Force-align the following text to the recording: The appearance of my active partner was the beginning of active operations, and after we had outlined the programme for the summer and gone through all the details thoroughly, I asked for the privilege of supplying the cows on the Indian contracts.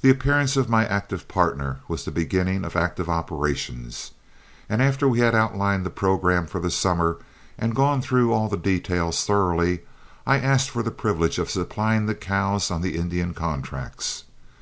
The 0.00 0.08
appearance 0.08 0.56
of 0.56 0.70
my 0.70 0.86
active 0.86 1.28
partner 1.28 1.80
was 1.86 2.06
the 2.06 2.10
beginning 2.10 2.64
of 2.64 2.76
active 2.76 3.10
operations, 3.10 4.12
and 4.70 4.80
after 4.80 5.06
we 5.06 5.18
had 5.18 5.34
outlined 5.34 5.84
the 5.84 5.90
programme 5.90 6.46
for 6.46 6.60
the 6.60 6.70
summer 6.70 7.18
and 7.58 7.74
gone 7.76 8.00
through 8.00 8.32
all 8.32 8.48
the 8.48 8.56
details 8.56 9.22
thoroughly, 9.26 9.80
I 10.26 10.38
asked 10.40 10.70
for 10.70 10.82
the 10.82 10.90
privilege 10.90 11.38
of 11.38 11.50
supplying 11.50 12.06
the 12.06 12.14
cows 12.14 12.70
on 12.70 12.80
the 12.80 12.96
Indian 12.96 13.34
contracts. 13.34 14.24